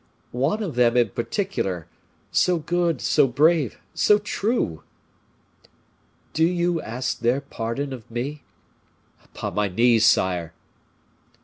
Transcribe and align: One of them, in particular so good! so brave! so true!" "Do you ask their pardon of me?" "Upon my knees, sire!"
One 0.31 0.63
of 0.63 0.73
them, 0.73 0.97
in 0.97 1.09
particular 1.11 1.85
so 2.31 2.57
good! 2.57 3.01
so 3.01 3.27
brave! 3.27 3.77
so 3.93 4.17
true!" 4.17 4.81
"Do 6.33 6.43
you 6.43 6.81
ask 6.81 7.19
their 7.19 7.39
pardon 7.39 7.93
of 7.93 8.09
me?" 8.09 8.41
"Upon 9.23 9.53
my 9.53 9.67
knees, 9.67 10.03
sire!" 10.07 10.53